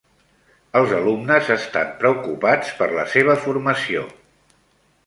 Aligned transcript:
Els 0.79 0.93
alumnes 0.99 1.51
estan 1.57 1.91
preocupats 2.01 2.73
per 2.81 2.89
la 2.97 3.07
seva 3.13 3.39
formació. 3.47 4.07